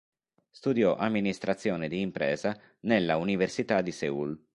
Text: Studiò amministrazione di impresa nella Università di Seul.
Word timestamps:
Studiò 0.49 0.95
amministrazione 0.95 1.87
di 1.87 2.01
impresa 2.01 2.59
nella 2.79 3.17
Università 3.17 3.81
di 3.81 3.91
Seul. 3.91 4.47